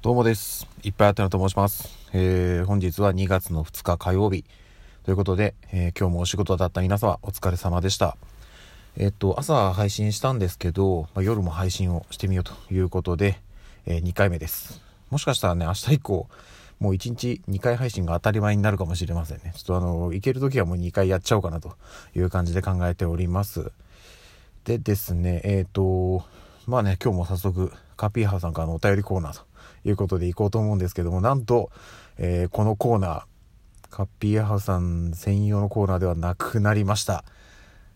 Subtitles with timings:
[0.00, 0.68] どうもです。
[0.84, 1.88] いっぱいあってのと申します。
[2.12, 4.44] えー、本日は2月の2日火曜日
[5.04, 8.16] ということで、えー今日もお仕事だった皆様お疲れ様でした。
[8.96, 13.40] えっと、朝配信したんですけど、まあ夜も配信をしてみようということで、
[13.86, 14.80] えー2回目です。
[15.10, 16.28] もしかしたらね、明日以降、
[16.78, 19.52] もう1日2回配信が当たり前になるかもしれませんね。
[19.56, 21.74] ちょっとあの、行ける時はもう2回やっちゃおうかなと
[22.14, 23.72] いう感じで考えております。
[24.64, 26.24] でですね、えっ、と、
[26.68, 29.48] まあね、今日も早速、カピーハーさんからのお便りコーナーと
[29.84, 31.70] いうことで行こうと思うんですけども、なんと、
[32.18, 33.22] えーこのコーナー、
[33.90, 37.24] カッピーハーさん専用のコーナーではなくなりました。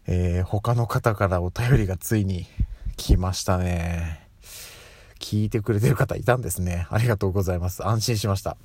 [0.07, 2.47] えー他の方からお便りがついに
[2.97, 4.23] 来ましたね。
[5.23, 6.89] 聞いてくれてる方いたんですね。
[6.91, 7.87] ありがとうございます。
[7.87, 8.57] 安心しました。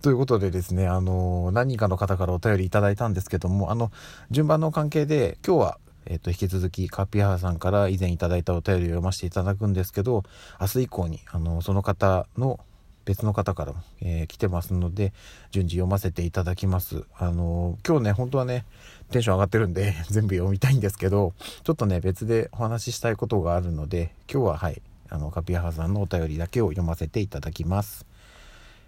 [0.00, 3.92] ということでですね、あの、何人かの方からお便りいただいたんですけども、あの、
[4.30, 10.24] 順番の関係で、今日は、えっ、と、引き続き、カピーハーさんから以前いただいたお便りを読ませていただくんですけど、
[10.58, 12.58] 明日以降に、あの、その方の、
[13.04, 15.12] 別の方からも、えー来てますので、
[15.50, 17.04] 順次読ませていただきます。
[17.16, 18.64] あの、今日ね、本当はね、
[19.10, 24.80] テンション上がってるんで、 全部読みたいんですけど、ちょっとね、別でお話ししたいことがあるので、今日ははい、
[25.10, 28.06] あの、カピハーさんのお便りだけを読ませていただきます。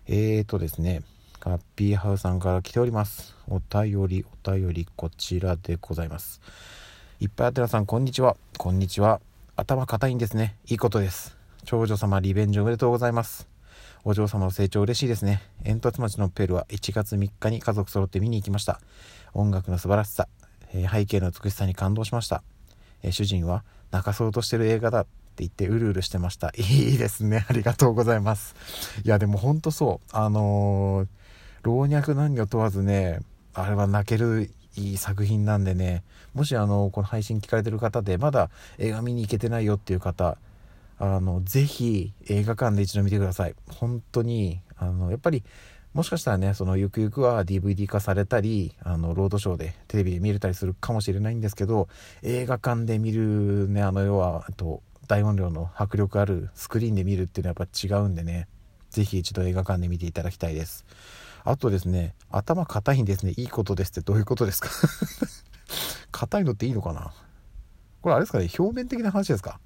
[0.06, 1.02] えーとですね、
[1.38, 3.34] カッピーハウさんから来ております。
[3.48, 6.40] お便り、お便り、こちらでございます。
[7.20, 8.38] いっぱいあてらさん、こんにちは。
[8.56, 9.20] こんにちは。
[9.54, 10.56] 頭固いんですね。
[10.66, 11.36] いいことです。
[11.66, 13.46] 長女様、リベンジおめでとうございます。
[14.04, 15.42] お嬢様の成長嬉しいですね。
[15.62, 18.80] 煙突町のペルは1月3日に家族揃って見に行きました。
[19.34, 20.28] 音楽の素晴らしさ、
[20.72, 22.42] えー背景の美しさに感動しました。
[23.02, 25.10] えー主人は泣かそうとしてる映画だって
[25.44, 26.52] 言ってうるうるしてました。
[26.56, 27.44] いいですね。
[27.50, 28.54] ありがとうございます。
[29.04, 30.08] いや、でもほんとそう。
[30.16, 31.08] あのー
[31.64, 33.20] 老若男女問わずね、
[33.52, 36.02] あれは泣けるいい作品なんでね、
[36.34, 40.38] もしあの、この配信聞かれてる方で、まだ映画見に行けてないよっていう方、
[40.98, 43.54] あの、ぜひ映画館で一度見てください。
[43.68, 45.42] 本当に、あの、やっぱり、
[45.94, 51.88] もしかしたらね、そのゆくゆくは DVD 化されたり、あの、ロードショーでテレビで見れたりするかもしれないんですけど、
[52.22, 58.46] 映画館で見るね、あの、要は、あと、大音量の迫力あるスクリーンで見るっていうのはやっぱ違うんでね、
[58.90, 60.84] ぜひ一度映画館で見ていただきたいです。
[61.44, 63.32] あとですね、頭硬いんですね。
[63.36, 64.68] いいことですってどういうことですか？
[66.12, 67.12] 硬いのっていいのかな？
[68.02, 68.48] これあれですかね？
[68.58, 69.60] 表面的な話ですか？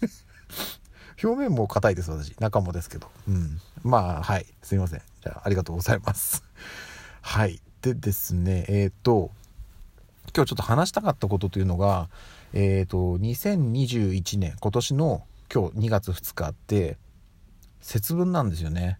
[1.22, 2.34] 表面も硬いです、私。
[2.38, 3.10] 中もですけど。
[3.28, 3.60] うん。
[3.82, 4.46] まあ、はい。
[4.62, 5.02] すいません。
[5.22, 6.44] じゃあ、ありがとうございます。
[7.20, 7.60] はい。
[7.82, 9.30] でですね、えっ、と、
[10.34, 12.08] 今日ちょっと話したかったことというのが、
[12.52, 16.98] えっ、と、2021年、今年の今日2月2日って、
[17.80, 18.98] 節分なんですよね。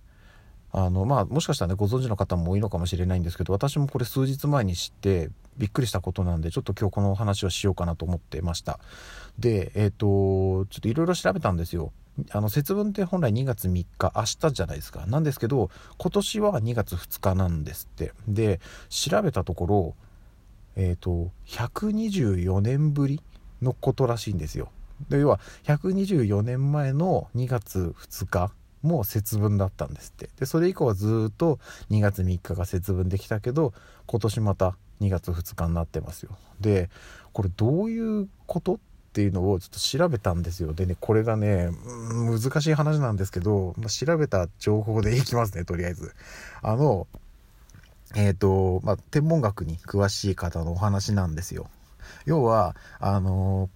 [0.72, 8.78] あのまあもしかしたらねご存知の方も多いのかもしれないんですけど私もこれ数日前に知ってびっくりしたことなんでちょっと今日この話をしようかなと思ってました。
[9.38, 11.92] でえっ、とちょっといろいろ調べたんですよ。
[12.32, 15.06] あの節分って本来2月3日明日じゃないですか。
[15.06, 18.12] なんですけど今年は2月2日なんですって。
[18.28, 19.94] で調べたところ
[20.76, 23.20] えっ、と124年ぶり
[23.60, 24.70] のことらしいんですよ。
[25.08, 30.28] で要は124年前の2月2日も節分だったんですって。
[30.38, 31.58] でそれ以降はずっと
[31.90, 33.72] 2月3日が節分できたけど
[34.06, 36.36] 今年また2月2日になってますよ。
[36.60, 36.90] で
[37.32, 38.78] これどういうことっ
[39.12, 40.72] ていうのをちょっと調べたんですよ。
[40.72, 41.70] でねこれがね
[42.12, 46.14] 難しい話なんですけど、まあ、調べた情報でいきますねとりあえず。
[46.62, 47.06] あの
[48.16, 51.68] えっ、とまあ天文学に詳しい方のお話なんですよ。
[52.24, 53.68] 要はあの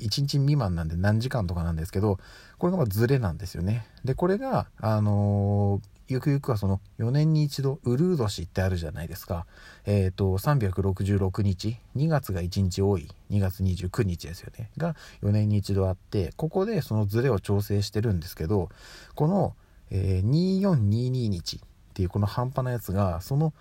[0.00, 2.18] 1日未満なんで何時間とかなんですけど
[2.58, 3.86] これがまあズレなんですよね。
[4.04, 9.44] でこれがあのーゆくゆくはその4年に一度ウルー年ってあるじゃないですか。
[9.84, 11.76] えっ、と366日。
[11.96, 13.08] 2月が1日多い。
[13.30, 14.70] 2月29日ですよね。
[14.78, 18.70] が4年に一度あってここでそのズレを調整してるんですけど
[19.14, 19.54] この、
[19.90, 21.60] えー2422日っ
[21.92, 23.52] ていうこの半端なやつがその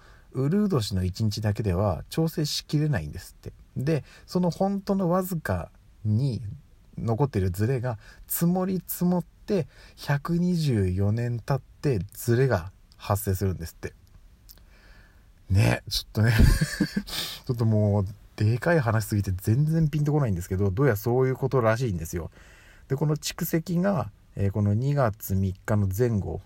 [0.42, 3.54] ウルー年の1日だけでは調整しきれないんですって。
[3.76, 5.70] でその本当のわずか
[6.06, 6.42] に
[6.98, 7.98] 残ってるズレが
[8.28, 9.68] 積もり積もって
[9.98, 13.94] 124年経ってズレが発生するんですって。
[15.50, 16.34] ねちょっとね。
[17.46, 18.06] ちょっともう
[18.36, 22.30] でかい話すぎて全然ピンとこないんですけどどうやらそういうことらしいんですよ。
[22.88, 26.42] でこの蓄積が、えー、この2月3日の前後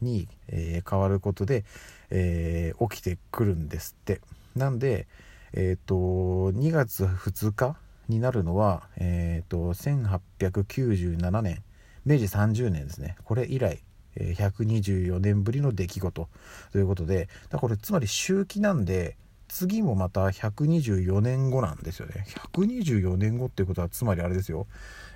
[0.00, 1.64] に、えー、変わることで、
[2.10, 4.20] えー、起きてくるんですって。
[4.56, 5.06] なんで
[5.52, 7.76] えっ、と2月2日
[8.08, 11.62] になるのは、えーと、1897年
[12.04, 13.16] 明治30年ですね。
[13.24, 13.82] これ以来
[14.16, 16.28] 124年ぶりの出来事
[16.72, 19.16] ということでだこれつまり周期なんで
[19.46, 22.24] 次もまた124年後なんですよね。
[22.52, 24.66] 124年後っていうことはつまりあれですよ。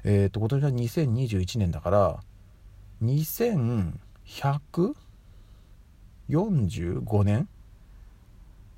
[0.04, 2.20] えっ、ー、と今年は2021年だから
[4.26, 7.48] 145年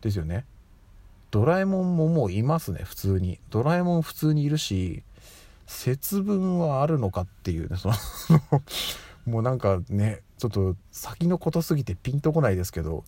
[0.01, 0.45] ですよね。
[1.31, 3.39] ドラえもんももういますね普通に。
[3.51, 5.03] ドラえもん普通にいるし
[5.67, 7.95] 節分はあるのかっていうねその
[9.27, 13.05] もうなんかねちょっと先のことすぎてピンとこないですけど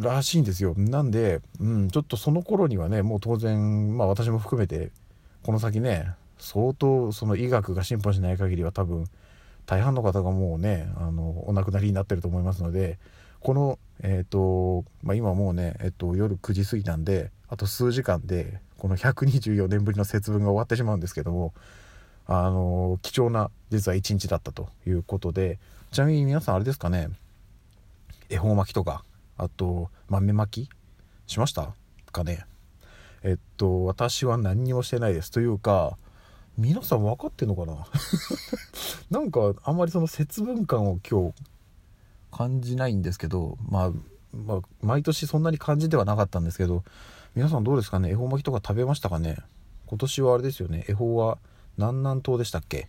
[0.00, 0.74] らしいんですよ。
[0.76, 4.90] なんで、うん、ちょっとその頃にはねもう当然まあ私も含めて
[5.42, 9.06] この先ね相当その医学が進歩しない限りは多分
[9.66, 12.98] 大半の方がもうねあのお亡くなりになってると思いますので
[13.40, 21.54] このえっ、ー、と、まあ、今もうね、えっ、と、夜9時過ぎなんであと数時間でこの124年ぶりの節分が終わってしまうんですけども
[22.26, 25.58] あの貴重な実は一日だったということで
[25.92, 27.08] ちなみに皆さんあれですかね
[28.28, 29.04] 恵方巻きとか
[29.36, 30.70] あと豆巻き
[31.26, 31.74] しました
[32.12, 32.44] かね？
[33.22, 35.30] えっと私は何にもしてないです。
[35.30, 35.96] というか
[36.56, 37.86] 皆さん分かってんのかな？
[39.10, 41.34] なんかあんまりその節分感を今日
[42.30, 43.90] 感じないんですけど、まあ、
[44.32, 46.82] まあ、毎年そんなに感じてはなかったんですけど
[47.34, 48.10] 皆さんどうですかね？
[48.10, 49.36] 恵方巻きとか食べましたかね？
[49.86, 50.84] 今年はあれですよね？
[50.88, 51.38] 恵方は
[51.76, 52.88] 南南東でしたっけ？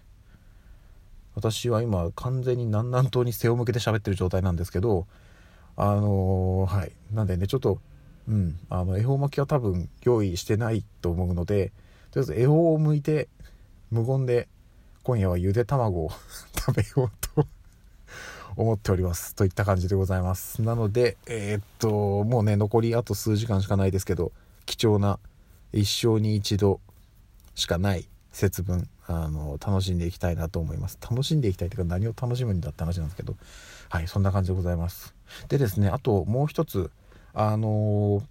[1.34, 5.06] 私は今完全に南南東に背を向けて喋ってる状態なんですけど
[5.76, 6.92] あのー、はい。
[7.12, 7.80] なんでねちょっと
[8.28, 8.60] うん。
[8.70, 11.72] あの恵方巻きは多分用意してないと思うので
[12.12, 13.28] とりあえず恵方を向いて
[13.92, 14.48] 無言で
[15.04, 16.12] 今夜はゆで卵を
[16.58, 17.48] 食べようと
[18.56, 19.36] 思っております。
[19.36, 20.62] といった感じでございます。
[20.62, 24.32] なのでえー、っともうね残りあと数時間しかないですけど
[24.66, 25.20] 貴重な
[25.74, 26.80] 一生に一度
[27.54, 30.98] しかない節分あの楽しんでいきたいなと思います。
[31.02, 33.36] 楽しんでいきたいというか何を楽しむんだって話なんですけど。
[33.90, 35.14] はいそんな感じでございます。
[35.48, 36.92] でですねあともう一つ
[37.34, 38.24] あのー、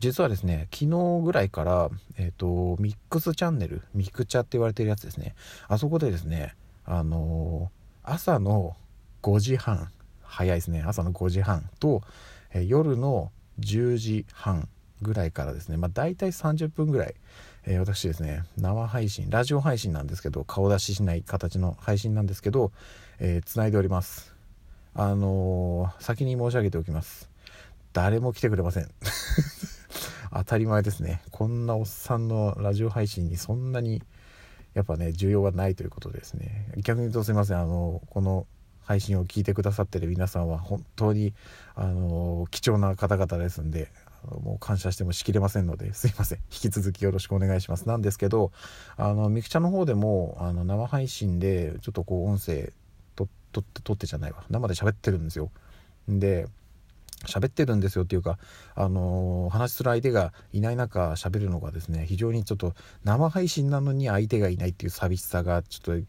[0.00, 5.34] 実はですね昨日ぐらいからえっ、ー、とミックスチャンネルミクチャって言われてるやつですね。
[5.68, 6.54] あそこでですね
[6.84, 8.76] あのー、朝の
[9.22, 9.90] 5時半
[10.22, 10.82] 早いですね。
[10.86, 12.02] 朝の5時半と、
[12.52, 14.68] え夜の10時半
[15.00, 15.76] ぐらいからですね。
[15.78, 17.14] まあ大体30分ぐらい
[17.64, 22.72] えー、私ですね生配信ラジオ配信なんですけど顔出ししない形の配信なんですけど
[23.20, 24.34] えー、繋いでおります。
[24.94, 27.30] あのー、先に申し上げておきます。
[27.92, 28.88] 誰も来てくれません。
[30.32, 31.22] 当たり前ですね。
[31.30, 34.02] こんなおっさんのラジオ配信にそんなに
[34.74, 36.70] やっぱね需要がないということですね。
[36.76, 37.60] 逆に言うとすいません。
[37.60, 38.46] あのこの
[38.82, 41.34] 配信を聞いてくださってる皆さんは本当に
[41.74, 43.90] あの貴重な方々ですんで
[44.24, 46.38] もう感謝してもしきれませんのですいません。
[46.50, 47.86] 引き続きよろしくお願いします。
[47.86, 48.52] なんですけど
[48.96, 52.72] あのミクチャの方でもあの生配信でちょっとこう音声
[53.14, 54.44] とと撮ってじゃないわ。
[54.50, 55.50] 生で喋ってるんですよ。
[56.08, 56.48] で
[57.26, 58.38] 喋ってるんですよっていうか、
[58.74, 62.74] あのー、話する相手がいない中喋るのがですね非常にちょっと
[63.04, 66.06] 生配信なのに相手がいないっていう寂しさがちょっと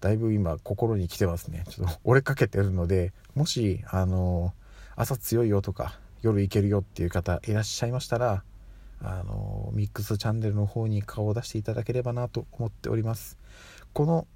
[0.00, 1.64] だいぶ今心に来てますね。
[1.68, 8.44] ちょっと 折れかけてるのでもし、あのー、朝強いよとか夜行けるよっていう方いらっしゃいましたら
[9.00, 13.38] あのミックスチャンネルの方に顔を出していただければなと思っております。
[13.92, 14.26] この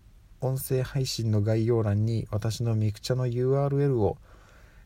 [0.40, 4.18] 音声配信の概要欄に私のミクチャの URL を、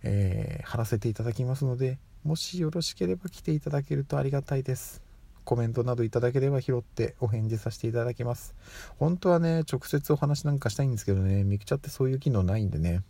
[0.03, 5.03] えー、貼らせていただきますのでもしよろしければ来ていただけるとありがたいです。
[5.45, 8.55] コメントなどいただければ拾ってお返事させていただきます。
[8.99, 13.03] 本当はね直接お話なんかしたいんですけどねミクチャってそういう機能ないんでね。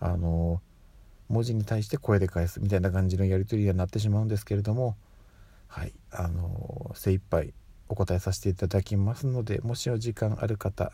[0.00, 0.60] あの
[1.28, 4.96] 文字に対して声で返すみたいな感じのやり取りにはなってしまうんですけれども
[5.68, 7.54] はいあの精一杯
[7.88, 10.92] お答えさせていただきますのでもしお時間ある方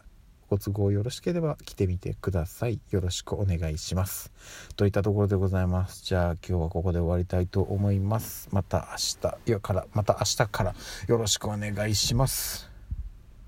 [0.51, 2.81] ご都合よろしければ来てみてください。
[2.91, 4.33] よろしくお願いします。
[4.75, 6.05] といったところでございます。
[6.05, 8.49] じゃあ今日はここで終わりたいと思います。
[8.51, 10.75] また明日からまた明日から
[11.07, 12.69] よろしくお願いします。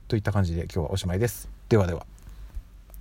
[0.07, 1.51] といった感じで今日はおしまいです。
[1.69, 2.12] ではでは。